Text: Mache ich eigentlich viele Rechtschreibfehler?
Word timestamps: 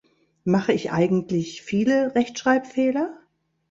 Mache 0.45 0.73
ich 0.73 0.91
eigentlich 0.91 1.61
viele 1.61 2.15
Rechtschreibfehler? 2.15 3.19